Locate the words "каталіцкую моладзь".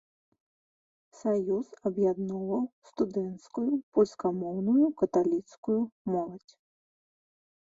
5.03-6.53